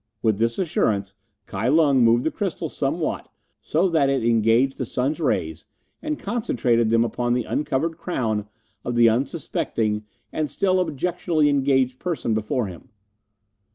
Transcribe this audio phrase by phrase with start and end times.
[0.23, 1.13] With this assurance
[1.45, 3.29] Kai Lung moved the crystal somewhat,
[3.61, 5.65] so that it engaged the sun's rays,
[6.01, 8.47] and concentrated them upon the uncovered crown
[8.83, 12.89] of the unsuspecting and still objectionably engaged person before him.